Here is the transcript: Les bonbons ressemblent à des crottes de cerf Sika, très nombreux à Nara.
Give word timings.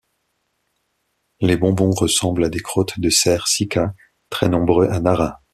Les 1.41 1.57
bonbons 1.57 1.91
ressemblent 1.91 2.45
à 2.45 2.49
des 2.49 2.59
crottes 2.61 2.99
de 2.99 3.11
cerf 3.11 3.45
Sika, 3.47 3.93
très 4.31 4.49
nombreux 4.49 4.87
à 4.89 4.99
Nara. 4.99 5.43